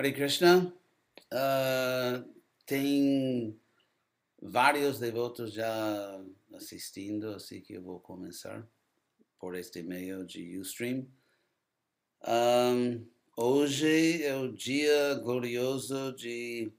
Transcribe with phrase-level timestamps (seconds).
[0.00, 0.72] Hare Krishna,
[1.30, 2.34] uh,
[2.64, 3.54] tem
[4.40, 8.66] vários devotos já assistindo, assim que eu vou começar
[9.38, 11.06] por este meio de Ustream.
[12.26, 16.72] Um, hoje é o dia glorioso de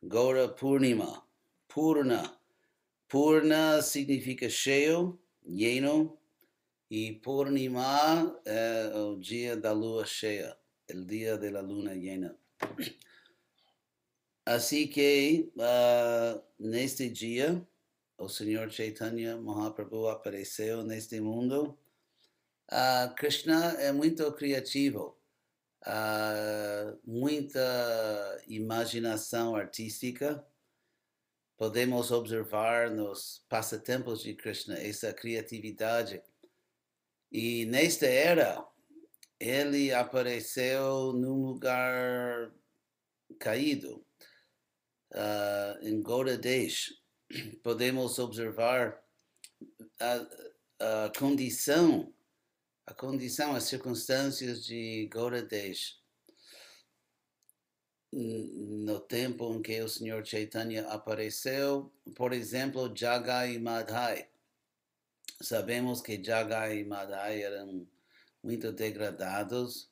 [0.00, 1.26] Gaura Purnima,
[1.66, 2.38] Purna.
[3.08, 6.16] Purna significa cheio, lleno,
[6.88, 10.56] e Purnima é o dia da lua cheia,
[10.94, 12.36] o dia da luna llena.
[14.44, 17.62] Assim que uh, neste dia,
[18.16, 21.78] o Senhor Chaitanya Mahaprabhu apareceu neste mundo.
[22.70, 25.18] Uh, Krishna é muito criativo,
[25.86, 30.42] uh, muita imaginação artística.
[31.58, 36.22] Podemos observar nos passatempos de Krishna essa criatividade.
[37.30, 38.66] E nesta era,
[39.38, 42.52] ele apareceu num lugar
[43.38, 44.04] caído,
[45.12, 46.94] uh, em Goradesh.
[47.62, 49.02] Podemos observar
[50.00, 52.12] a, a condição,
[52.86, 55.98] a condição, as circunstâncias de Goradesh
[58.10, 64.28] no tempo em que o Senhor Chaitanya apareceu, por exemplo, Jagai Madhai.
[65.40, 67.86] Sabemos que Jagai Madhai eram
[68.42, 69.90] muito degradados,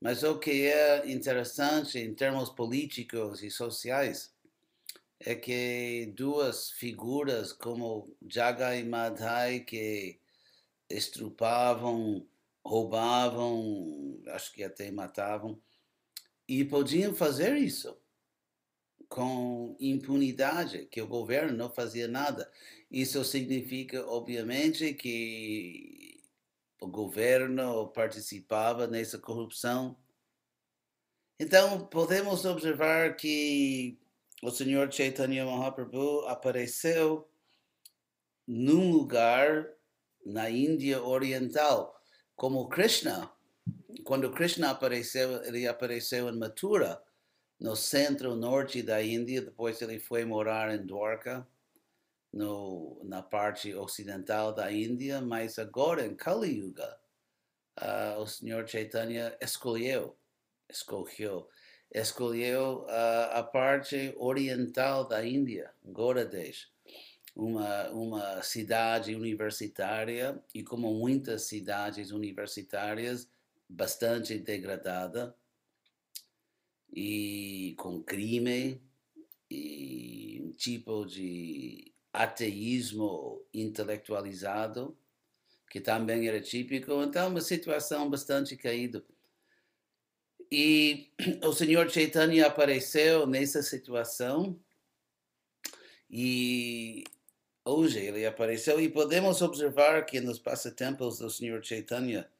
[0.00, 4.34] mas o que é interessante em termos políticos e sociais
[5.18, 10.20] é que duas figuras como Jaga e Madhai que
[10.88, 12.26] estrupavam,
[12.64, 15.60] roubavam, acho que até matavam,
[16.48, 17.96] e podiam fazer isso
[19.08, 22.50] com impunidade, que o governo não fazia nada.
[22.90, 26.05] Isso significa, obviamente, que
[26.80, 29.96] o governo participava nessa corrupção.
[31.38, 33.98] Então, podemos observar que
[34.42, 37.28] o Senhor Chaitanya Mahaprabhu apareceu
[38.46, 39.68] num lugar
[40.24, 42.00] na Índia Oriental,
[42.34, 43.30] como Krishna.
[44.04, 47.02] Quando Krishna apareceu, ele apareceu em Mathura,
[47.58, 51.46] no centro-norte da Índia, depois ele foi morar em Dwarka
[52.36, 56.98] no, na parte ocidental da Índia, mas agora em Kali Yuga,
[57.80, 60.14] uh, o Senhor Chaitanya escolheu,
[60.68, 61.48] escolheu,
[61.90, 66.70] escolheu uh, a parte oriental da Índia, Goradesh,
[67.34, 73.30] uma, uma cidade universitária e como muitas cidades universitárias,
[73.66, 75.34] bastante degradada
[76.92, 78.80] e com crime
[79.50, 84.96] e um tipo de ateísmo intelectualizado,
[85.68, 89.04] que também era típico, então uma situação bastante caída.
[90.50, 91.10] E
[91.44, 94.58] o Senhor Chaitanya apareceu nessa situação
[96.10, 97.04] e
[97.62, 102.30] hoje ele apareceu e podemos observar que nos passatempos do Senhor Chaitanya,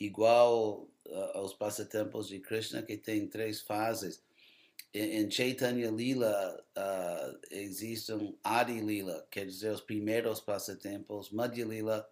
[0.00, 4.20] igual uh, aos passatempos de Krishna, que tem três fases,
[4.94, 12.08] em Chaitanya Lila uh, existem Adi Lila, quer dizer, os primeiros passatempos, Madhya Lila,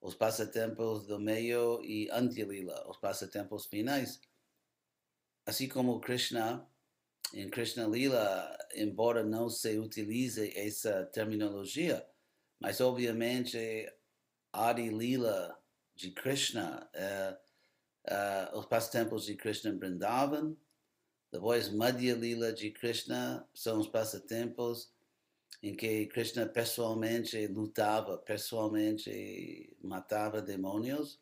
[0.00, 4.20] os passatempos do meio e Antya Lila, os passatempos finais.
[5.44, 6.66] Assim como Krishna,
[7.34, 12.06] em Krishna Lila, embora não se utilize essa terminologia,
[12.58, 13.58] mas obviamente
[14.50, 15.58] Adi Lila
[15.94, 20.56] de Krishna, uh, uh, os passatempos de Krishna Vrindavan,
[21.34, 24.88] depois, Madhya Lila de Krishna são os passatempos
[25.60, 31.20] em que Krishna pessoalmente lutava, pessoalmente matava demônios.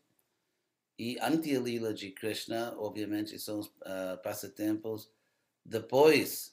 [0.99, 5.11] E Antya Lila de Krishna, obviamente, são os uh, passatempos
[5.65, 6.53] depois,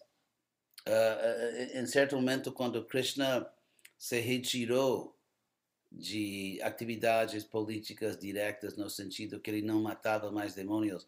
[0.88, 3.45] uh, em certo momento, quando Krishna
[3.98, 5.19] se retirou
[5.92, 11.06] de atividades políticas diretas, no sentido que ele não matava mais demônios,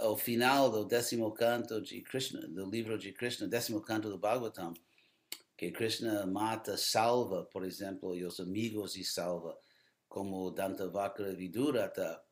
[0.00, 4.74] ao final do décimo canto de Krishna, do livro de Krishna, décimo canto do Bhagavatam,
[5.56, 9.56] que Krishna mata, salva, por exemplo, e os amigos de salva,
[10.08, 12.22] como Dantavakra Vidurata.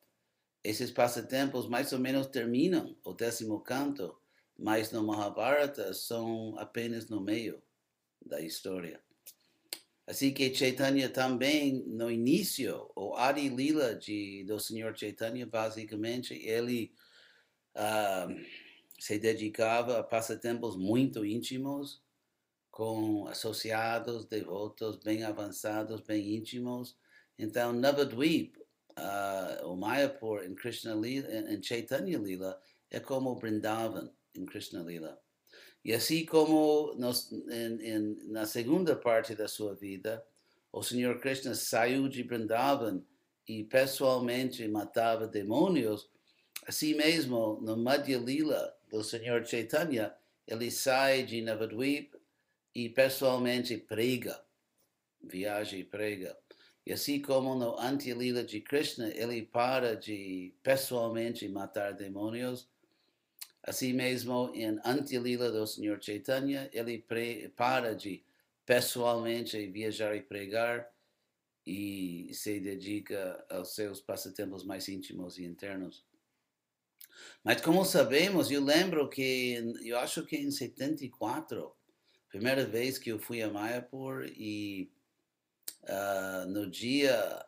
[0.63, 4.15] Esses passatempos mais ou menos terminam o décimo canto,
[4.57, 7.61] mas no Mahabharata são apenas no meio
[8.23, 9.01] da história.
[10.05, 16.91] Assim que Chaitanya também, no início, o Adi Lila de, do Senhor Chaitanya, basicamente, ele
[17.75, 18.33] uh,
[18.99, 22.01] se dedicava a passatempos muito íntimos,
[22.69, 26.97] com associados, devotos bem avançados, bem íntimos.
[27.37, 28.57] Então, Navadvip,
[28.97, 32.59] uh, o Mayapur, em Krishna Lila, em Chaitanya Lila,
[32.89, 35.19] é como Brindavan em Krishna Lila.
[35.83, 40.23] E assim como nos, em, em, na segunda parte da sua vida,
[40.71, 43.03] o Senhor Krishna saiu de Brindavan
[43.47, 46.09] e pessoalmente matava demônios,
[46.67, 50.13] assim mesmo no Madhya Lila do Senhor Chaitanya,
[50.47, 52.15] ele sai de Navadvip
[52.73, 54.41] e pessoalmente prega,
[55.21, 56.37] viaja e prega.
[56.85, 62.67] E assim como no Antilila de Krishna, ele para de pessoalmente matar demônios,
[63.63, 67.03] assim mesmo em Antilila do Senhor Chaitanya, ele
[67.55, 68.23] para de
[68.65, 70.91] pessoalmente viajar e pregar
[71.65, 76.03] e se dedica aos seus passatempos mais íntimos e internos.
[77.43, 81.73] Mas como sabemos, eu lembro que, eu acho que em 74,
[82.29, 84.91] primeira vez que eu fui a Mayapur e
[85.83, 87.45] uh, no dia,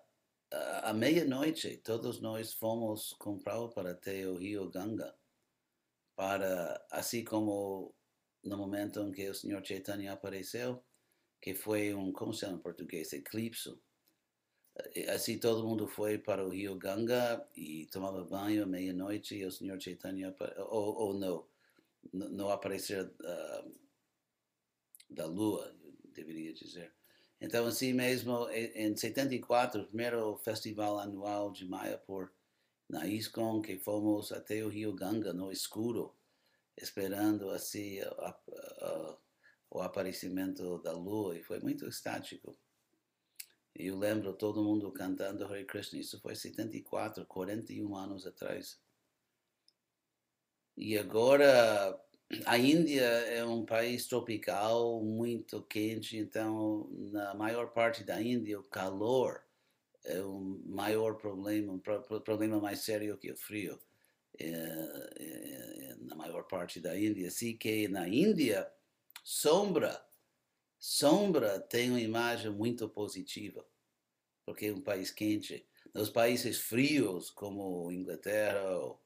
[0.54, 5.14] uh, à meia-noite, todos nós fomos comprar para até o rio Ganga,
[6.16, 7.96] para, assim como
[8.44, 10.84] no momento em que o Senhor Chaitanya apareceu,
[11.42, 13.70] que foi um, como se chama em português, eclipse.
[15.14, 19.52] Assim todo mundo foi para o rio Ganga e tomava banho à meia-noite e o
[19.52, 21.46] Senhor Chaitanya, ou, ou não,
[22.12, 23.72] não aparecer uh,
[25.10, 25.76] da lua,
[26.14, 26.92] deveria dizer.
[27.40, 32.32] Então, assim mesmo, em 74, o primeiro festival anual de Mayapur,
[32.90, 36.16] na ISKCON, que fomos até o Rio Ganga, no escuro,
[36.78, 38.00] esperando assim
[39.70, 42.58] o aparecimento da lua, e foi muito estático.
[43.76, 48.80] Eu lembro todo mundo cantando Hare Krishna, isso foi 74, 41 anos atrás.
[50.78, 52.00] E agora
[52.46, 58.64] a Índia é um país tropical muito quente, então na maior parte da Índia o
[58.64, 59.44] calor
[60.04, 63.80] é o maior problema, um problema mais sério que o frio.
[64.40, 68.70] É, é, na maior parte da Índia, assim que na Índia
[69.24, 70.04] sombra,
[70.84, 73.66] sombra tem uma imagem muito positiva,
[74.46, 75.66] porque é um país quente.
[75.94, 79.02] Nos países frios como Inglaterra ou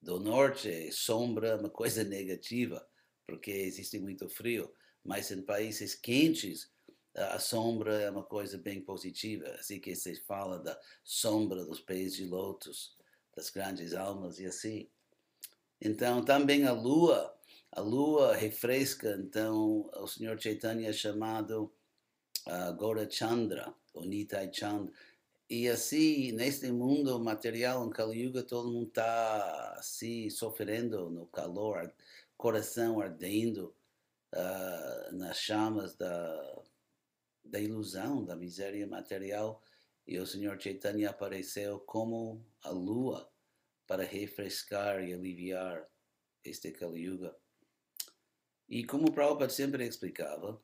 [0.00, 2.88] do norte, sombra é uma coisa negativa,
[3.26, 4.74] porque existe muito frio,
[5.04, 6.72] mas em países quentes,
[7.14, 9.46] a sombra é uma coisa bem positiva.
[9.58, 12.96] Assim que se fala da sombra dos pés de lótus,
[13.36, 14.88] das grandes almas e assim.
[15.82, 17.38] Então, também a lua,
[17.72, 21.72] a lua refresca, então, o Senhor Chaitanya é chamado
[22.46, 24.92] uh, Gaura Chandra, ou Nitai Chandra,
[25.50, 31.92] e assim, neste mundo material, em Kali Yuga, todo mundo está assim, sofrendo no calor,
[32.36, 33.74] coração ardendo
[34.32, 36.62] uh, nas chamas da,
[37.44, 39.60] da ilusão, da miséria material.
[40.06, 43.28] E o Senhor Chaitanya apareceu como a lua
[43.88, 45.84] para refrescar e aliviar
[46.44, 47.36] este Kali Yuga.
[48.70, 50.62] E como Prabhupada sempre explicava,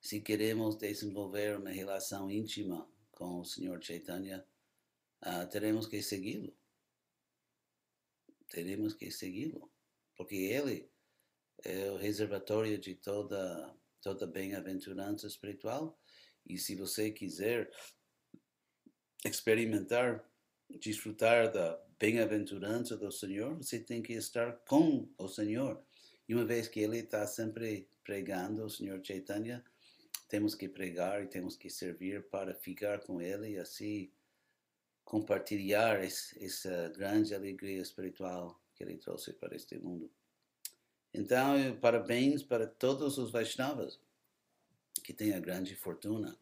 [0.00, 4.42] se queremos desenvolver uma relação íntima com o Senhor Chaitanya,
[5.22, 6.56] uh, teremos que segui-lo.
[8.48, 9.70] Teremos que segui-lo,
[10.16, 10.90] porque ele
[11.62, 15.96] é o reservatório de toda toda bem-aventurança espiritual.
[16.44, 17.70] E se você quiser
[19.24, 20.28] experimentar,
[20.80, 25.80] desfrutar da bem-aventurança do Senhor, você tem que estar com o Senhor.
[26.32, 29.62] E uma vez que ele está sempre pregando, o Senhor Chaitanya,
[30.30, 34.10] temos que pregar e temos que servir para ficar com Ele e assim
[35.04, 40.10] compartilhar esse, essa grande alegria espiritual que Ele trouxe para este mundo.
[41.12, 44.00] Então, parabéns para todos os Vaishnavas
[45.04, 46.34] que têm a grande fortuna,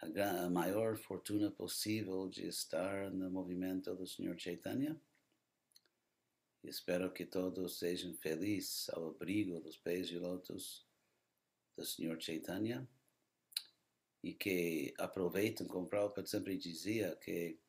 [0.00, 4.96] a, a maior fortuna possível de estar no movimento do Senhor Chaitanya.
[6.68, 10.84] Espero que todos sejam felizes ao abrigo dos pés de lótus
[11.76, 12.88] do Senhor Chaitanya
[14.20, 17.60] e que aproveitem, como Prabhupada sempre dizia, que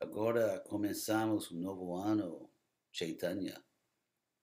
[0.00, 2.50] agora começamos um novo ano
[2.90, 3.62] Chaitanya,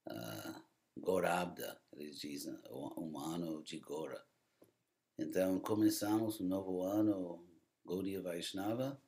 [0.08, 0.64] uh,
[0.96, 4.24] Gorabda, eles dizem, um ano de Gora.
[5.18, 7.44] Então começamos um novo ano
[7.84, 9.02] Gaudiya Vaishnava,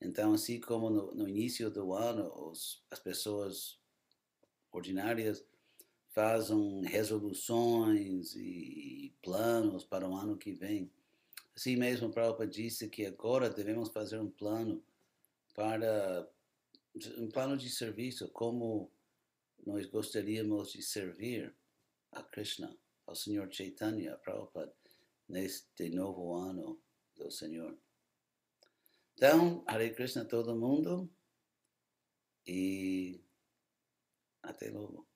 [0.00, 3.83] então assim como no, no início do ano os, as pessoas
[4.74, 5.44] ordinárias
[6.10, 10.90] fazem resoluções e planos para o ano que vem.
[11.56, 14.84] Assim mesmo, Prabhupada disse que agora devemos fazer um plano
[15.54, 16.28] para
[17.18, 18.90] um plano de serviço, como
[19.64, 21.54] nós gostaríamos de servir
[22.12, 22.76] a Krishna,
[23.06, 24.72] ao Senhor Chaitanya, Prabhupada,
[25.28, 26.80] neste novo ano
[27.16, 27.76] do Senhor.
[29.14, 31.08] Então, Hare Krishna todo mundo
[32.46, 33.23] e
[34.44, 35.06] Hasta luego.